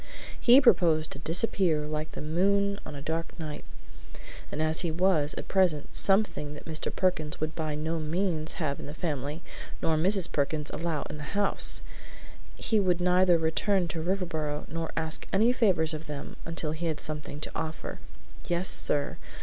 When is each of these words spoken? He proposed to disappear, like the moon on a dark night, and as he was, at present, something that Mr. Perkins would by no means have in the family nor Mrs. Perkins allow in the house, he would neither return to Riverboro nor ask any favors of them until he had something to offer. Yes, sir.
He 0.41 0.59
proposed 0.59 1.11
to 1.11 1.19
disappear, 1.19 1.85
like 1.85 2.13
the 2.13 2.23
moon 2.23 2.79
on 2.87 2.95
a 2.95 3.03
dark 3.03 3.39
night, 3.39 3.63
and 4.51 4.59
as 4.59 4.79
he 4.81 4.89
was, 4.89 5.35
at 5.35 5.47
present, 5.47 5.95
something 5.95 6.55
that 6.55 6.65
Mr. 6.65 6.89
Perkins 6.91 7.39
would 7.39 7.53
by 7.53 7.75
no 7.75 7.99
means 7.99 8.53
have 8.53 8.79
in 8.79 8.87
the 8.87 8.95
family 8.95 9.43
nor 9.79 9.97
Mrs. 9.97 10.31
Perkins 10.31 10.71
allow 10.71 11.03
in 11.03 11.17
the 11.17 11.37
house, 11.37 11.83
he 12.55 12.79
would 12.79 12.99
neither 12.99 13.37
return 13.37 13.87
to 13.89 14.01
Riverboro 14.01 14.65
nor 14.69 14.91
ask 14.97 15.27
any 15.31 15.53
favors 15.53 15.93
of 15.93 16.07
them 16.07 16.35
until 16.45 16.71
he 16.71 16.87
had 16.87 16.99
something 16.99 17.39
to 17.39 17.51
offer. 17.53 17.99
Yes, 18.47 18.67
sir. 18.67 19.17